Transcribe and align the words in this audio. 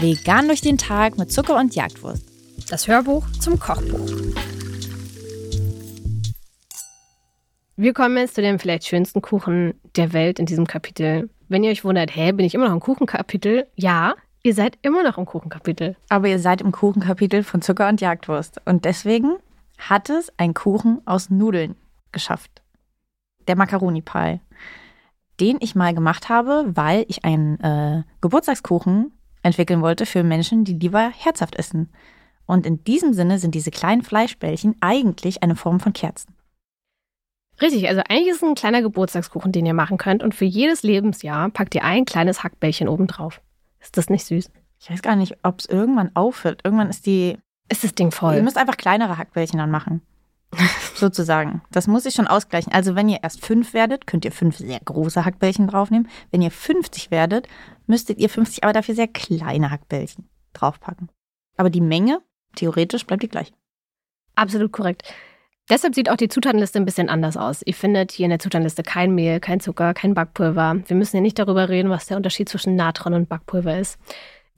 Vegan 0.00 0.46
durch 0.46 0.60
den 0.60 0.78
Tag 0.78 1.18
mit 1.18 1.32
Zucker 1.32 1.56
und 1.58 1.74
Jagdwurst. 1.74 2.22
Das 2.70 2.86
Hörbuch 2.86 3.26
zum 3.40 3.58
Kochbuch. 3.58 4.10
Wir 7.78 7.92
kommen 7.92 8.16
jetzt 8.16 8.34
zu 8.34 8.42
dem 8.42 8.58
vielleicht 8.58 8.86
schönsten 8.86 9.20
Kuchen 9.20 9.74
der 9.96 10.12
Welt 10.12 10.38
in 10.38 10.46
diesem 10.46 10.66
Kapitel. 10.66 11.28
Wenn 11.48 11.64
ihr 11.64 11.70
euch 11.70 11.84
wundert, 11.84 12.14
hä, 12.14 12.32
bin 12.32 12.46
ich 12.46 12.54
immer 12.54 12.66
noch 12.66 12.74
im 12.74 12.80
Kuchenkapitel? 12.80 13.66
Ja, 13.74 14.14
ihr 14.42 14.54
seid 14.54 14.78
immer 14.82 15.02
noch 15.02 15.18
im 15.18 15.26
Kuchenkapitel. 15.26 15.96
Aber 16.08 16.28
ihr 16.28 16.38
seid 16.38 16.60
im 16.60 16.72
Kuchenkapitel 16.72 17.42
von 17.42 17.62
Zucker 17.62 17.88
und 17.88 18.00
Jagdwurst. 18.00 18.60
Und 18.64 18.84
deswegen 18.84 19.36
hat 19.78 20.08
es 20.08 20.32
ein 20.36 20.54
Kuchen 20.54 21.02
aus 21.04 21.30
Nudeln 21.30 21.76
geschafft. 22.12 22.62
Der 23.46 23.56
Macaroni 23.56 24.02
Pie. 24.02 24.40
Den 25.40 25.58
ich 25.60 25.74
mal 25.74 25.94
gemacht 25.94 26.28
habe, 26.28 26.64
weil 26.74 27.04
ich 27.08 27.24
einen 27.24 27.60
äh, 27.60 28.02
Geburtstagskuchen 28.20 29.12
entwickeln 29.42 29.82
wollte 29.82 30.06
für 30.06 30.22
Menschen, 30.22 30.64
die 30.64 30.74
lieber 30.74 31.10
herzhaft 31.10 31.56
essen. 31.56 31.90
Und 32.46 32.64
in 32.64 32.84
diesem 32.84 33.12
Sinne 33.12 33.38
sind 33.38 33.54
diese 33.54 33.70
kleinen 33.70 34.02
Fleischbällchen 34.02 34.76
eigentlich 34.80 35.42
eine 35.42 35.56
Form 35.56 35.80
von 35.80 35.92
Kerzen. 35.92 36.34
Richtig, 37.60 37.88
also 37.88 38.02
eigentlich 38.08 38.28
ist 38.28 38.36
es 38.36 38.42
ein 38.42 38.54
kleiner 38.54 38.82
Geburtstagskuchen, 38.82 39.50
den 39.50 39.66
ihr 39.66 39.74
machen 39.74 39.98
könnt. 39.98 40.22
Und 40.22 40.34
für 40.34 40.44
jedes 40.44 40.82
Lebensjahr 40.82 41.48
packt 41.50 41.74
ihr 41.74 41.84
ein 41.84 42.04
kleines 42.04 42.42
Hackbällchen 42.42 42.88
oben 42.88 43.06
drauf. 43.06 43.40
Ist 43.80 43.96
das 43.96 44.10
nicht 44.10 44.24
süß? 44.26 44.50
Ich 44.78 44.90
weiß 44.90 45.00
gar 45.00 45.16
nicht, 45.16 45.36
ob 45.42 45.60
es 45.60 45.66
irgendwann 45.66 46.14
aufhört. 46.14 46.60
Irgendwann 46.64 46.90
ist 46.90 47.06
die. 47.06 47.38
Ist 47.68 47.82
das 47.82 47.94
Ding 47.94 48.10
voll? 48.10 48.36
Ihr 48.36 48.42
müsst 48.42 48.58
einfach 48.58 48.76
kleinere 48.76 49.16
Hackbällchen 49.16 49.58
dann 49.58 49.70
machen. 49.70 50.02
Sozusagen. 50.94 51.62
Das 51.70 51.86
muss 51.86 52.06
ich 52.06 52.14
schon 52.14 52.26
ausgleichen. 52.26 52.72
Also, 52.72 52.94
wenn 52.94 53.08
ihr 53.08 53.18
erst 53.22 53.44
fünf 53.44 53.74
werdet, 53.74 54.06
könnt 54.06 54.24
ihr 54.24 54.32
fünf 54.32 54.56
sehr 54.56 54.80
große 54.80 55.24
Hackbällchen 55.24 55.66
draufnehmen. 55.66 56.08
Wenn 56.30 56.42
ihr 56.42 56.50
50 56.50 57.10
werdet, 57.10 57.48
müsstet 57.86 58.18
ihr 58.18 58.28
50 58.28 58.64
aber 58.64 58.72
dafür 58.72 58.94
sehr 58.94 59.08
kleine 59.08 59.70
Hackbällchen 59.70 60.28
draufpacken. 60.52 61.10
Aber 61.56 61.70
die 61.70 61.80
Menge, 61.80 62.20
theoretisch, 62.54 63.06
bleibt 63.06 63.22
die 63.22 63.28
gleiche. 63.28 63.52
Absolut 64.34 64.72
korrekt. 64.72 65.02
Deshalb 65.68 65.96
sieht 65.96 66.10
auch 66.10 66.16
die 66.16 66.28
Zutatenliste 66.28 66.78
ein 66.78 66.84
bisschen 66.84 67.08
anders 67.08 67.36
aus. 67.36 67.62
Ihr 67.62 67.74
findet 67.74 68.12
hier 68.12 68.24
in 68.24 68.30
der 68.30 68.38
Zutatenliste 68.38 68.84
kein 68.84 69.14
Mehl, 69.14 69.40
kein 69.40 69.58
Zucker, 69.58 69.94
kein 69.94 70.14
Backpulver. 70.14 70.76
Wir 70.86 70.96
müssen 70.96 71.16
ja 71.16 71.22
nicht 71.22 71.38
darüber 71.38 71.68
reden, 71.68 71.90
was 71.90 72.06
der 72.06 72.16
Unterschied 72.16 72.48
zwischen 72.48 72.76
Natron 72.76 73.14
und 73.14 73.28
Backpulver 73.28 73.76
ist. 73.76 73.98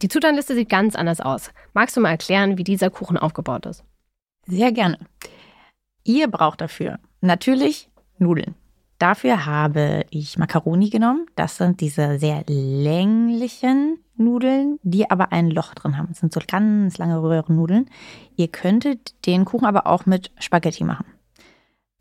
Die 0.03 0.09
Zutatenliste 0.09 0.55
sieht 0.55 0.69
ganz 0.69 0.95
anders 0.95 1.21
aus. 1.21 1.51
Magst 1.73 1.97
du 1.97 2.01
mal 2.01 2.11
erklären, 2.11 2.59
wie 2.59 2.65
dieser 2.65 2.91
Kuchen 2.91 3.17
aufgebaut 3.17 3.65
ist? 3.65 3.85
Sehr 4.47 4.71
gerne. 4.71 4.99
Ihr 6.09 6.29
braucht 6.29 6.63
dafür 6.63 6.99
natürlich 7.21 7.91
Nudeln. 8.17 8.55
Dafür 8.99 9.45
habe 9.45 10.07
ich 10.09 10.39
Macaroni 10.39 10.89
genommen. 10.89 11.27
Das 11.37 11.59
sind 11.59 11.83
diese 11.83 12.19
sehr 12.19 12.45
länglichen 12.49 13.99
Nudeln, 14.17 14.79
die 14.83 15.11
aber 15.11 15.33
ein 15.33 15.51
Loch 15.51 15.75
drin 15.75 15.99
haben. 15.99 16.09
Das 16.09 16.21
sind 16.21 16.33
so 16.33 16.41
ganz 16.49 16.97
lange 16.97 17.23
Röhrennudeln. 17.23 17.91
Ihr 18.37 18.49
könntet 18.49 19.27
den 19.27 19.45
Kuchen 19.45 19.67
aber 19.67 19.87
auch 19.87 20.07
mit 20.07 20.33
Spaghetti 20.39 20.83
machen. 20.83 21.05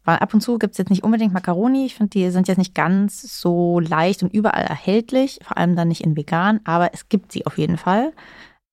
Weil 0.06 0.20
ab 0.20 0.34
und 0.34 0.40
zu 0.40 0.58
gibt 0.58 0.72
es 0.72 0.78
jetzt 0.78 0.90
nicht 0.90 1.04
unbedingt 1.04 1.34
Macaroni. 1.34 1.86
Ich 1.86 1.96
finde, 1.96 2.12
die 2.12 2.30
sind 2.30 2.48
jetzt 2.48 2.60
nicht 2.60 2.76
ganz 2.76 3.42
so 3.42 3.82
leicht 3.82 4.24
und 4.24 4.34
überall 4.34 4.64
erhältlich, 4.64 5.40
vor 5.44 5.58
allem 5.58 5.76
dann 5.76 5.90
nicht 5.90 6.06
in 6.06 6.16
vegan, 6.16 6.62
aber 6.64 6.94
es 6.94 7.10
gibt 7.10 7.34
sie 7.34 7.46
auf 7.46 7.58
jeden 7.58 7.76
Fall. 7.76 8.14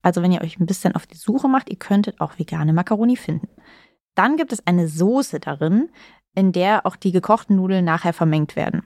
Also 0.00 0.22
wenn 0.22 0.30
ihr 0.30 0.42
euch 0.42 0.60
ein 0.60 0.66
bisschen 0.66 0.94
auf 0.94 1.08
die 1.08 1.16
Suche 1.16 1.48
macht, 1.48 1.70
ihr 1.70 1.76
könntet 1.76 2.20
auch 2.20 2.38
vegane 2.38 2.72
Macaroni 2.72 3.16
finden. 3.16 3.48
Dann 4.14 4.36
gibt 4.36 4.52
es 4.52 4.66
eine 4.66 4.88
Soße 4.88 5.40
darin, 5.40 5.88
in 6.34 6.52
der 6.52 6.86
auch 6.86 6.96
die 6.96 7.12
gekochten 7.12 7.56
Nudeln 7.56 7.84
nachher 7.84 8.12
vermengt 8.12 8.56
werden. 8.56 8.82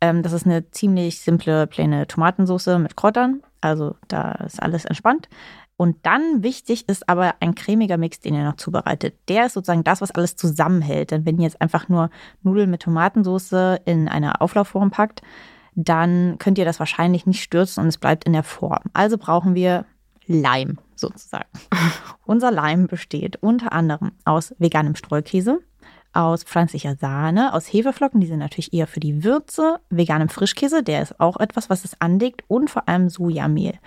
Ähm, 0.00 0.22
das 0.22 0.32
ist 0.32 0.46
eine 0.46 0.70
ziemlich 0.70 1.20
simple, 1.20 1.66
plaine 1.66 2.06
Tomatensauce 2.06 2.78
mit 2.78 2.96
Kräutern. 2.96 3.42
Also 3.60 3.96
da 4.08 4.32
ist 4.32 4.62
alles 4.62 4.84
entspannt. 4.84 5.28
Und 5.76 5.96
dann 6.04 6.42
wichtig 6.42 6.88
ist 6.88 7.08
aber 7.08 7.36
ein 7.40 7.54
cremiger 7.54 7.96
Mix, 7.96 8.20
den 8.20 8.34
ihr 8.34 8.44
noch 8.44 8.56
zubereitet. 8.56 9.18
Der 9.28 9.46
ist 9.46 9.54
sozusagen 9.54 9.84
das, 9.84 10.02
was 10.02 10.10
alles 10.10 10.36
zusammenhält. 10.36 11.10
Denn 11.10 11.24
wenn 11.24 11.38
ihr 11.38 11.44
jetzt 11.44 11.60
einfach 11.60 11.88
nur 11.88 12.10
Nudeln 12.42 12.70
mit 12.70 12.82
Tomatensauce 12.82 13.78
in 13.86 14.08
eine 14.08 14.42
Auflaufform 14.42 14.90
packt, 14.90 15.22
dann 15.74 16.36
könnt 16.38 16.58
ihr 16.58 16.66
das 16.66 16.80
wahrscheinlich 16.80 17.24
nicht 17.26 17.42
stürzen 17.42 17.82
und 17.82 17.88
es 17.88 17.96
bleibt 17.96 18.24
in 18.24 18.34
der 18.34 18.42
Form. 18.42 18.82
Also 18.92 19.16
brauchen 19.16 19.54
wir 19.54 19.86
Leim 20.26 20.78
sozusagen. 21.00 21.48
Unser 22.24 22.50
Leim 22.50 22.86
besteht 22.86 23.36
unter 23.42 23.72
anderem 23.72 24.12
aus 24.24 24.54
veganem 24.58 24.94
Streukäse, 24.94 25.60
aus 26.12 26.44
pflanzlicher 26.44 26.96
Sahne, 26.96 27.54
aus 27.54 27.66
Hefeflocken, 27.66 28.20
die 28.20 28.26
sind 28.26 28.38
natürlich 28.38 28.72
eher 28.72 28.86
für 28.86 29.00
die 29.00 29.24
Würze, 29.24 29.80
veganem 29.90 30.28
Frischkäse, 30.28 30.82
der 30.82 31.02
ist 31.02 31.20
auch 31.20 31.38
etwas, 31.38 31.70
was 31.70 31.84
es 31.84 32.00
anlegt, 32.00 32.42
und 32.48 32.70
vor 32.70 32.88
allem 32.88 33.08
Sojamehl. 33.08 33.78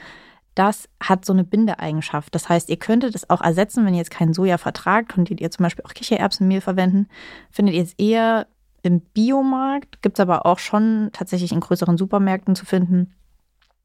Das 0.56 0.88
hat 1.02 1.25
so 1.25 1.34
eine 1.34 1.44
Bindeeigenschaft. 1.44 2.34
Das 2.35 2.47
heißt, 2.47 2.69
ihr 2.69 2.78
könntet 2.78 3.16
es 3.16 3.29
auch 3.29 3.41
ersetzen, 3.41 3.85
wenn 3.85 3.94
ihr 3.94 4.00
jetzt 4.00 4.12
keinen 4.12 4.34
Soja 4.34 4.57
vertragt, 4.57 5.09
könntet 5.09 5.41
ihr 5.41 5.50
zum 5.50 5.63
Beispiel 5.63 5.84
auch 5.85 5.94
Kichererbsenmehl 5.94 6.62
verwenden. 6.62 7.07
Findet 7.50 7.75
ihr 7.75 7.84
es 7.84 7.94
eher 7.94 8.47
im 8.84 9.00
Biomarkt, 9.00 10.02
gibt 10.02 10.19
es 10.19 10.22
aber 10.22 10.46
auch 10.46 10.59
schon 10.59 11.09
tatsächlich 11.12 11.52
in 11.52 11.59
größeren 11.59 11.97
Supermärkten 11.97 12.56
zu 12.56 12.66
finden. 12.66 13.13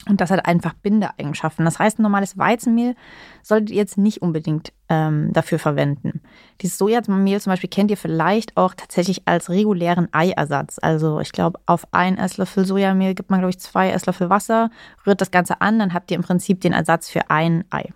Und 0.06 0.20
das 0.20 0.30
hat 0.30 0.46
einfach 0.46 0.74
Bindeeigenschaften. 0.74 1.64
Das 1.64 1.78
heißt, 1.78 1.98
normales 1.98 2.38
Weizenmehl 2.38 2.94
solltet 3.42 3.70
ihr 3.70 3.76
jetzt 3.76 3.98
nicht 3.98 4.22
unbedingt 4.22 4.72
ähm, 4.88 5.32
dafür 5.32 5.58
verwenden. 5.58 6.22
Dieses 6.62 6.78
Sojamehl 6.78 7.40
zum 7.40 7.50
Beispiel 7.50 7.68
kennt 7.68 7.90
ihr 7.90 7.96
vielleicht 7.96 8.56
auch 8.56 8.74
tatsächlich 8.74 9.26
als 9.26 9.50
regulären 9.50 10.08
Eiersatz. 10.12 10.78
Also 10.80 11.20
ich 11.20 11.32
glaube, 11.32 11.58
auf 11.66 11.92
ein 11.92 12.16
Esslöffel 12.16 12.64
Sojamehl 12.64 13.14
gibt 13.14 13.30
man, 13.30 13.40
glaube 13.40 13.50
ich, 13.50 13.58
zwei 13.58 13.90
Esslöffel 13.90 14.30
Wasser, 14.30 14.70
rührt 15.04 15.20
das 15.20 15.32
Ganze 15.32 15.60
an, 15.60 15.78
dann 15.78 15.92
habt 15.92 16.10
ihr 16.10 16.16
im 16.16 16.22
Prinzip 16.22 16.60
den 16.60 16.72
Ersatz 16.72 17.10
für 17.10 17.28
ein 17.30 17.64
Ei. 17.70 17.92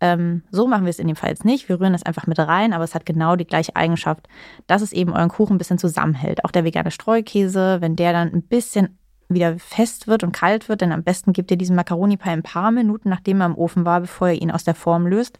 Ähm, 0.00 0.42
so 0.50 0.66
machen 0.66 0.84
wir 0.84 0.90
es 0.90 0.98
in 0.98 1.06
dem 1.06 1.16
Fall 1.16 1.30
jetzt 1.30 1.44
nicht. 1.44 1.68
Wir 1.68 1.80
rühren 1.80 1.92
das 1.92 2.04
einfach 2.04 2.26
mit 2.26 2.38
rein, 2.38 2.72
aber 2.72 2.84
es 2.84 2.94
hat 2.94 3.06
genau 3.06 3.36
die 3.36 3.46
gleiche 3.46 3.74
Eigenschaft, 3.74 4.28
dass 4.66 4.82
es 4.82 4.92
eben 4.92 5.12
euren 5.12 5.28
Kuchen 5.28 5.54
ein 5.54 5.58
bisschen 5.58 5.78
zusammenhält. 5.78 6.44
Auch 6.44 6.50
der 6.50 6.64
vegane 6.64 6.90
Streukäse, 6.90 7.80
wenn 7.80 7.96
der 7.96 8.12
dann 8.12 8.32
ein 8.32 8.42
bisschen 8.42 8.97
wieder 9.28 9.58
fest 9.58 10.06
wird 10.06 10.22
und 10.22 10.32
kalt 10.32 10.68
wird, 10.68 10.80
denn 10.80 10.92
am 10.92 11.02
besten 11.02 11.32
gebt 11.32 11.50
ihr 11.50 11.56
diesen 11.56 11.76
Macaroni-Pie 11.76 12.30
ein 12.30 12.42
paar 12.42 12.70
Minuten, 12.70 13.08
nachdem 13.08 13.40
er 13.40 13.46
im 13.46 13.58
Ofen 13.58 13.84
war, 13.84 14.00
bevor 14.00 14.28
ihr 14.28 14.40
ihn 14.40 14.50
aus 14.50 14.64
der 14.64 14.74
Form 14.74 15.06
löst, 15.06 15.38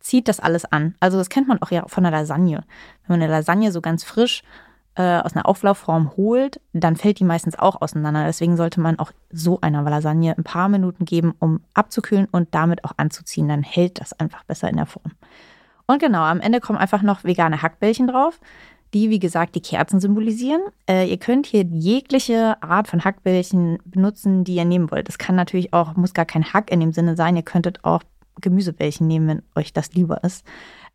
zieht 0.00 0.28
das 0.28 0.40
alles 0.40 0.64
an. 0.64 0.94
Also 1.00 1.18
das 1.18 1.28
kennt 1.28 1.48
man 1.48 1.62
auch 1.62 1.70
ja 1.70 1.84
von 1.86 2.02
der 2.02 2.12
Lasagne. 2.12 2.64
Wenn 3.06 3.18
man 3.18 3.22
eine 3.22 3.32
Lasagne 3.32 3.72
so 3.72 3.80
ganz 3.80 4.04
frisch 4.04 4.42
äh, 4.96 5.20
aus 5.20 5.34
einer 5.34 5.46
Auflaufform 5.46 6.16
holt, 6.16 6.60
dann 6.72 6.96
fällt 6.96 7.20
die 7.20 7.24
meistens 7.24 7.58
auch 7.58 7.80
auseinander. 7.80 8.24
Deswegen 8.24 8.56
sollte 8.56 8.80
man 8.80 8.98
auch 8.98 9.12
so 9.30 9.60
einer 9.60 9.82
Lasagne 9.82 10.36
ein 10.36 10.44
paar 10.44 10.68
Minuten 10.68 11.04
geben, 11.04 11.34
um 11.38 11.60
abzukühlen 11.72 12.28
und 12.30 12.54
damit 12.54 12.84
auch 12.84 12.92
anzuziehen. 12.96 13.48
Dann 13.48 13.62
hält 13.62 14.00
das 14.00 14.12
einfach 14.12 14.44
besser 14.44 14.68
in 14.68 14.76
der 14.76 14.86
Form. 14.86 15.12
Und 15.86 16.00
genau, 16.00 16.22
am 16.22 16.40
Ende 16.40 16.60
kommen 16.60 16.78
einfach 16.78 17.02
noch 17.02 17.24
vegane 17.24 17.62
Hackbällchen 17.62 18.06
drauf 18.06 18.40
die, 18.94 19.10
wie 19.10 19.18
gesagt, 19.18 19.54
die 19.54 19.62
Kerzen 19.62 20.00
symbolisieren. 20.00 20.60
Äh, 20.88 21.08
ihr 21.08 21.18
könnt 21.18 21.46
hier 21.46 21.64
jegliche 21.64 22.62
Art 22.62 22.88
von 22.88 23.04
Hackbällchen 23.04 23.78
benutzen, 23.84 24.44
die 24.44 24.56
ihr 24.56 24.64
nehmen 24.64 24.90
wollt. 24.90 25.08
Das 25.08 25.18
kann 25.18 25.34
natürlich 25.34 25.72
auch, 25.72 25.96
muss 25.96 26.14
gar 26.14 26.26
kein 26.26 26.52
Hack 26.52 26.70
in 26.70 26.80
dem 26.80 26.92
Sinne 26.92 27.16
sein. 27.16 27.36
Ihr 27.36 27.42
könntet 27.42 27.84
auch 27.84 28.02
Gemüsebällchen 28.40 29.06
nehmen, 29.06 29.28
wenn 29.28 29.42
euch 29.54 29.72
das 29.72 29.94
lieber 29.94 30.22
ist. 30.24 30.44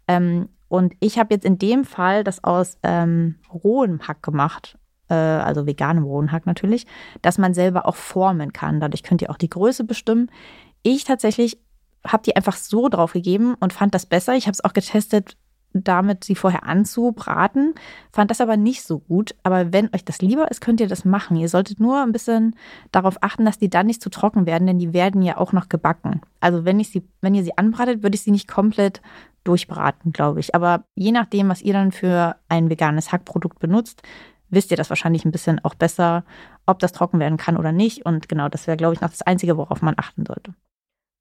Ähm, 0.07 0.49
und 0.69 0.93
ich 0.99 1.17
habe 1.17 1.33
jetzt 1.33 1.45
in 1.45 1.57
dem 1.57 1.85
Fall 1.85 2.23
das 2.23 2.43
aus 2.43 2.77
ähm, 2.83 3.35
rohem 3.51 4.07
Hack 4.07 4.21
gemacht, 4.21 4.77
äh, 5.09 5.13
also 5.13 5.65
veganem 5.65 6.03
rohen 6.03 6.31
Hack 6.31 6.45
natürlich, 6.45 6.85
dass 7.21 7.37
man 7.37 7.53
selber 7.53 7.85
auch 7.85 7.95
formen 7.95 8.53
kann. 8.53 8.79
Dadurch 8.79 9.03
könnt 9.03 9.21
ihr 9.21 9.29
auch 9.29 9.37
die 9.37 9.49
Größe 9.49 9.85
bestimmen. 9.85 10.29
Ich 10.83 11.03
tatsächlich 11.03 11.57
habe 12.05 12.23
die 12.23 12.35
einfach 12.35 12.55
so 12.55 12.89
drauf 12.89 13.13
gegeben 13.13 13.55
und 13.59 13.73
fand 13.73 13.95
das 13.95 14.05
besser. 14.05 14.35
Ich 14.35 14.45
habe 14.45 14.53
es 14.53 14.63
auch 14.63 14.73
getestet, 14.73 15.37
damit, 15.73 16.23
sie 16.23 16.35
vorher 16.35 16.65
anzubraten. 16.65 17.75
Fand 18.11 18.31
das 18.31 18.41
aber 18.41 18.57
nicht 18.57 18.83
so 18.83 18.99
gut. 18.99 19.35
Aber 19.43 19.73
wenn 19.73 19.93
euch 19.93 20.05
das 20.05 20.21
lieber 20.21 20.49
ist, 20.49 20.61
könnt 20.61 20.81
ihr 20.81 20.87
das 20.87 21.05
machen. 21.05 21.37
Ihr 21.37 21.49
solltet 21.49 21.79
nur 21.79 22.01
ein 22.01 22.11
bisschen 22.11 22.55
darauf 22.91 23.17
achten, 23.21 23.45
dass 23.45 23.59
die 23.59 23.69
dann 23.69 23.87
nicht 23.87 24.01
zu 24.01 24.09
trocken 24.09 24.45
werden, 24.45 24.67
denn 24.67 24.79
die 24.79 24.93
werden 24.93 25.21
ja 25.21 25.37
auch 25.37 25.53
noch 25.53 25.69
gebacken. 25.69 26.21
Also 26.39 26.65
wenn 26.65 26.79
ich 26.79 26.89
sie, 26.89 27.07
wenn 27.21 27.35
ihr 27.35 27.43
sie 27.43 27.57
anbratet, 27.57 28.03
würde 28.03 28.15
ich 28.15 28.23
sie 28.23 28.31
nicht 28.31 28.47
komplett 28.47 29.01
durchbraten, 29.43 30.11
glaube 30.11 30.39
ich. 30.39 30.55
Aber 30.55 30.85
je 30.95 31.11
nachdem, 31.11 31.49
was 31.49 31.61
ihr 31.61 31.73
dann 31.73 31.91
für 31.91 32.35
ein 32.49 32.69
veganes 32.69 33.11
Hackprodukt 33.11 33.59
benutzt, 33.59 34.01
wisst 34.49 34.71
ihr 34.71 34.77
das 34.77 34.89
wahrscheinlich 34.89 35.25
ein 35.25 35.31
bisschen 35.31 35.63
auch 35.63 35.75
besser, 35.75 36.23
ob 36.65 36.79
das 36.79 36.91
trocken 36.91 37.19
werden 37.19 37.37
kann 37.37 37.57
oder 37.57 37.71
nicht. 37.71 38.05
Und 38.05 38.29
genau, 38.29 38.49
das 38.49 38.67
wäre, 38.67 38.77
glaube 38.77 38.93
ich, 38.93 39.01
noch 39.01 39.09
das 39.09 39.21
Einzige, 39.21 39.57
worauf 39.57 39.81
man 39.81 39.95
achten 39.97 40.25
sollte. 40.25 40.53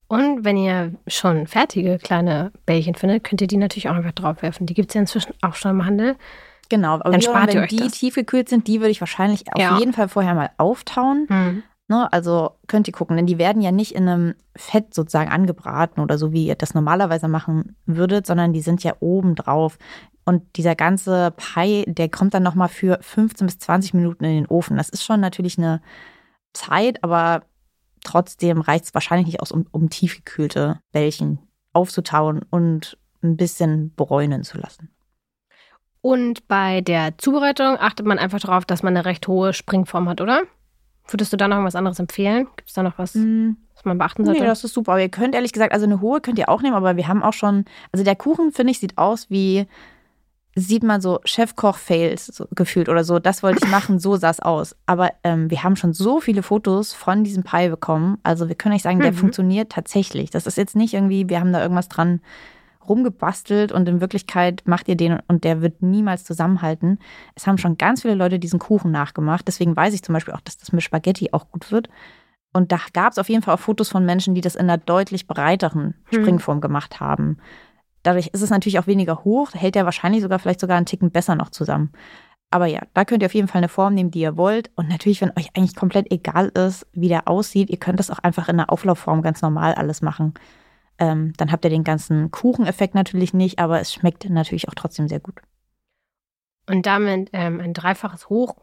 Und 0.09 0.45
wenn 0.45 0.57
ihr 0.57 0.93
schon 1.09 1.47
fertige 1.47 1.99
kleine 1.99 2.53
Bällchen 2.65 2.95
findet, 2.95 3.25
könnt 3.25 3.41
ihr 3.41 3.49
die 3.49 3.57
natürlich 3.57 3.89
auch 3.89 3.95
einfach 3.95 4.13
draufwerfen. 4.13 4.67
Die 4.67 4.75
gibt 4.75 4.91
es 4.91 4.95
ja 4.95 5.01
inzwischen 5.01 5.35
auch 5.43 5.55
schon 5.55 5.73
im 5.73 5.85
Handel. 5.85 6.17
Genau, 6.69 6.95
aber 6.95 7.11
dann 7.11 7.21
spart 7.23 7.49
wenn 7.49 7.57
ihr 7.57 7.63
euch 7.63 7.69
die 7.71 7.77
das. 7.79 7.93
tiefgekühlt 7.93 8.49
sind, 8.49 8.67
die 8.69 8.81
würde 8.81 8.91
ich 8.91 9.01
wahrscheinlich 9.01 9.45
auf 9.53 9.61
Ja. 9.61 9.79
jeden 9.79 9.93
Fall 9.93 10.09
vorher 10.09 10.35
mal 10.35 10.51
auftauen. 10.59 11.27
Mhm. 11.29 11.63
Ne, 11.89 12.13
also 12.13 12.51
könnt 12.67 12.89
ihr 12.89 12.93
gucken, 12.93 13.17
denn 13.17 13.27
die 13.27 13.39
werden 13.39 13.63
ja 13.63 13.71
nicht 13.71 13.93
in 13.95 14.09
einem 14.09 14.35
Fett 14.57 14.93
sozusagen 14.93 15.31
angebraten 15.31 16.01
oder 16.01 16.19
so, 16.19 16.33
wie 16.33 16.47
ihr 16.49 16.57
das 16.57 16.75
normalerweise 16.75 17.29
machen 17.29 17.77
würdet, 17.87 18.27
sondern 18.27 18.53
die 18.53 18.61
sind 18.61 18.83
ja 18.83 18.95
oben 18.99 19.37
drauf. 19.37 19.79
Und 20.25 20.43
dieser 20.57 20.75
ganze 20.75 21.33
Pie, 21.37 21.85
der 21.87 22.09
kommt 22.09 22.35
dann 22.35 22.43
nochmal 22.43 22.69
für 22.69 22.99
15 23.01 23.47
bis 23.47 23.61
20 23.61 23.95
Minuten 23.95 24.25
in 24.25 24.35
den 24.35 24.47
Ofen. 24.49 24.77
Das 24.77 24.89
ist 24.89 25.05
schon 25.05 25.21
natürlich 25.21 25.59
eine 25.59 25.81
Zeit, 26.53 27.05
aber 27.05 27.45
trotzdem 28.07 28.61
reicht 28.61 28.87
es 28.87 28.95
wahrscheinlich 28.95 29.27
nicht 29.27 29.41
aus, 29.41 29.53
um, 29.53 29.67
um 29.71 29.91
tiefgekühlte 29.91 30.81
Bällchen 30.93 31.39
aufzutauen 31.73 32.41
und 32.51 32.99
ein 33.23 33.37
bisschen 33.37 33.93
bräunen 33.95 34.45
zu 34.45 34.59
lassen. 34.59 34.91
Und 36.01 36.47
bei 36.47 36.81
der 36.83 37.19
Zubereitung 37.19 37.79
achtet 37.79 38.07
man 38.07 38.19
einfach 38.19 38.39
darauf, 38.39 38.65
dass 38.65 38.83
man 38.83 38.97
eine 38.97 39.05
recht 39.05 39.27
hohe 39.27 39.53
Springform 39.53 40.09
hat, 40.09 40.21
oder? 40.21 40.43
Würdest 41.09 41.33
du 41.33 41.37
da 41.37 41.49
noch 41.49 41.63
was 41.65 41.75
anderes 41.75 41.99
empfehlen? 41.99 42.47
Gibt 42.57 42.69
es 42.69 42.75
da 42.75 42.83
noch 42.83 42.99
was, 42.99 43.15
mm. 43.15 43.51
was 43.75 43.85
man 43.85 43.99
beachten 43.99 44.25
sollte? 44.25 44.41
Nee, 44.41 44.47
das 44.47 44.65
ist 44.65 44.75
super. 44.75 44.93
Aber 44.93 45.01
ihr 45.01 45.09
könnt 45.09 45.35
ehrlich 45.35 45.53
gesagt, 45.53 45.73
also 45.73 45.85
eine 45.85 46.01
hohe 46.01 46.21
könnt 46.21 46.39
ihr 46.39 46.49
auch 46.49 46.63
nehmen, 46.63 46.77
aber 46.77 46.97
wir 46.97 47.09
haben 47.09 47.23
auch 47.23 47.33
schon, 47.33 47.65
also 47.93 48.05
der 48.05 48.17
Kuchen, 48.17 48.53
finde 48.53 48.71
ich, 48.71 48.79
sieht 48.79 48.99
aus 48.99 49.31
wie, 49.31 49.67
sieht 50.59 50.83
man 50.83 51.03
so 51.03 51.21
Chefkoch-Fails 51.25 52.27
so 52.27 52.47
gefühlt 52.51 52.89
oder 52.89 53.05
so. 53.05 53.19
Das 53.19 53.43
wollte 53.43 53.61
ich 53.63 53.71
machen, 53.71 53.99
so 53.99 54.17
sah 54.17 54.31
es 54.31 54.41
aus. 54.41 54.75
Aber 54.87 55.13
ähm, 55.23 55.51
wir 55.51 55.63
haben 55.63 55.77
schon 55.77 55.93
so 55.93 56.19
viele 56.19 56.43
Fotos 56.43 56.95
von 56.95 57.25
diesem 57.25 57.43
Pie 57.43 57.69
bekommen. 57.69 58.19
Also 58.23 58.49
wir 58.49 58.55
können 58.55 58.75
euch 58.75 58.83
sagen, 58.83 59.01
der 59.01 59.13
mhm. 59.13 59.17
funktioniert 59.17 59.71
tatsächlich. 59.71 60.31
Das 60.31 60.47
ist 60.47 60.57
jetzt 60.57 60.75
nicht 60.75 60.95
irgendwie, 60.95 61.29
wir 61.29 61.41
haben 61.41 61.53
da 61.53 61.61
irgendwas 61.61 61.91
dran 61.91 62.21
rumgebastelt 62.89 63.71
und 63.71 63.87
in 63.89 64.01
Wirklichkeit 64.01 64.63
macht 64.65 64.89
ihr 64.89 64.97
den 64.97 65.19
und 65.29 65.45
der 65.45 65.61
wird 65.61 65.83
niemals 65.83 66.25
zusammenhalten. 66.25 67.01
Es 67.35 67.47
haben 67.47 67.59
schon 67.59 67.77
ganz 67.77 68.03
viele 68.03 68.15
Leute 68.15 68.39
diesen 68.39 68.59
Kuchen 68.59 68.91
nachgemacht. 68.91 69.47
Deswegen 69.47 69.77
weiß 69.77 69.93
ich 69.93 70.03
zum 70.03 70.15
Beispiel 70.15 70.33
auch, 70.33 70.41
dass 70.41 70.57
das 70.57 70.73
mit 70.73 70.83
Spaghetti 70.83 71.31
auch 71.33 71.51
gut 71.51 71.71
wird. 71.71 71.91
Und 72.55 72.73
da 72.73 72.79
gab 72.95 73.13
es 73.13 73.19
auf 73.19 73.29
jeden 73.29 73.43
Fall 73.43 73.55
auch 73.55 73.61
Fotos 73.61 73.91
von 73.91 74.07
Menschen, 74.07 74.35
die 74.35 74.41
das 74.41 74.55
in 74.55 74.63
einer 74.63 74.79
deutlich 74.79 75.27
breiteren 75.27 75.95
hm. 76.07 76.23
Springform 76.23 76.63
gemacht 76.63 77.01
haben. 77.01 77.37
Dadurch 78.07 78.29
ist 78.29 78.41
es 78.41 78.51
natürlich 78.51 78.79
auch 78.79 78.87
weniger 78.87 79.25
hoch, 79.25 79.53
hält 79.53 79.75
er 79.75 79.85
wahrscheinlich 79.85 80.23
sogar 80.23 80.39
vielleicht 80.39 80.61
sogar 80.61 80.77
einen 80.77 80.87
Ticken 80.87 81.11
besser 81.11 81.35
noch 81.35 81.51
zusammen. 81.51 81.91
Aber 82.53 82.67
ja, 82.67 82.83
da 82.95 83.05
könnt 83.05 83.25
ihr 83.25 83.27
auf 83.27 83.35
jeden 83.35 83.49
Fall 83.49 83.59
eine 83.59 83.69
Form 83.69 83.95
nehmen, 83.95 84.13
die 84.13 84.21
ihr 84.21 84.37
wollt. 84.37 84.71
Und 84.77 84.89
natürlich, 84.89 85.21
wenn 85.21 85.33
euch 85.37 85.49
eigentlich 85.57 85.75
komplett 85.75 86.13
egal 86.13 86.53
ist, 86.55 86.87
wie 86.93 87.09
der 87.09 87.27
aussieht, 87.27 87.69
ihr 87.69 87.79
könnt 87.79 87.99
das 87.99 88.13
auch 88.13 88.21
einfach 88.21 88.49
in 88.49 88.61
einer 88.61 88.71
Auflaufform 88.71 89.23
ganz 89.23 89.43
normal 89.43 89.75
alles 89.75 90.03
machen. 90.03 90.35
Ähm, 90.99 91.33
dann 91.37 91.51
habt 91.51 91.65
ihr 91.65 91.71
den 91.71 91.83
ganzen 91.83 92.31
Kucheneffekt 92.31 92.95
natürlich 92.95 93.35
nicht, 93.35 93.59
aber 93.59 93.81
es 93.81 93.93
schmeckt 93.93 94.31
natürlich 94.31 94.69
auch 94.69 94.75
trotzdem 94.75 95.09
sehr 95.09 95.19
gut. 95.19 95.41
Und 96.71 96.87
damit 96.87 97.31
ähm, 97.33 97.59
ein 97.59 97.75
dreifaches 97.75 98.29
Hoch, 98.29 98.55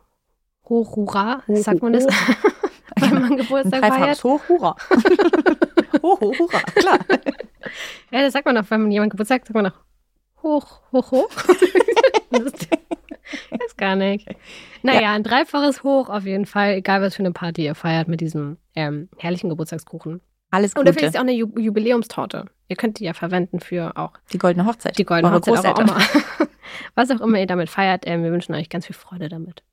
Hoch, 0.70 0.96
Hurra, 0.96 1.44
sagt 1.50 1.82
man 1.82 1.92
das? 1.92 2.06
wenn 2.96 3.22
man 3.22 3.36
Geburtstag 3.36 3.84
ein 3.84 3.90
dreifaches 3.90 4.22
feiert. 4.22 4.24
Hoch, 4.24 4.42
Hurra. 4.48 4.76
hoch, 6.02 6.22
hoch, 6.22 6.40
Hurra, 6.40 6.60
klar. 6.76 7.00
Ja, 8.12 8.22
das 8.22 8.34
sagt 8.34 8.46
man 8.46 8.58
auch, 8.58 8.66
wenn 8.70 8.82
man 8.82 8.92
jemand 8.92 9.12
Geburtstag 9.12 9.46
sagt, 9.46 9.48
sagt 9.48 9.56
man 9.56 9.68
auch 9.68 9.84
hoch, 10.44 10.82
hoch, 10.92 11.12
hoch. 11.12 11.30
das 12.32 12.54
ist 13.66 13.78
gar 13.78 13.96
nicht. 13.96 14.28
Naja, 14.84 15.02
ja. 15.02 15.14
ein 15.14 15.24
dreifaches 15.24 15.84
Hoch 15.84 16.10
auf 16.10 16.26
jeden 16.26 16.46
Fall, 16.46 16.74
egal 16.74 17.02
was 17.02 17.16
für 17.16 17.24
eine 17.24 17.32
Party 17.32 17.66
ihr 17.66 17.76
feiert 17.76 18.08
mit 18.08 18.22
diesem 18.22 18.58
ähm, 18.76 19.10
herrlichen 19.18 19.50
Geburtstagskuchen. 19.50 20.22
Alles 20.52 20.76
Gute. 20.76 20.90
Oder 20.90 20.94
vielleicht 20.94 21.18
auch 21.18 21.22
eine 21.22 21.34
Jubiläumstorte. 21.34 22.46
Ihr 22.68 22.76
könnt 22.76 23.00
die 23.00 23.06
ja 23.06 23.14
verwenden 23.14 23.60
für 23.60 23.98
auch 23.98 24.14
die 24.32 24.38
goldene 24.38 24.68
Hochzeit. 24.68 24.98
Die 24.98 25.06
goldene 25.06 25.34
Hochzeit 25.34 25.66
auch 25.66 25.80
immer. 25.80 25.98
Was 26.96 27.10
auch 27.10 27.22
immer 27.22 27.40
ihr 27.40 27.48
damit 27.48 27.70
feiert, 27.70 28.06
äh, 28.06 28.22
wir 28.22 28.32
wünschen 28.32 28.54
euch 28.54 28.70
ganz 28.70 28.86
viel 28.86 28.96
Freude 28.96 29.30
damit. 29.30 29.64